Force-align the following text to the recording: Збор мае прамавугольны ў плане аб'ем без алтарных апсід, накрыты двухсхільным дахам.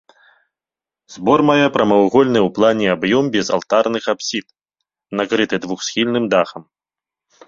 Збор 1.15 1.39
мае 1.49 1.65
прамавугольны 1.75 2.39
ў 2.39 2.49
плане 2.55 2.85
аб'ем 2.95 3.25
без 3.35 3.47
алтарных 3.57 4.03
апсід, 4.13 4.45
накрыты 5.21 5.55
двухсхільным 5.67 6.25
дахам. 6.33 6.63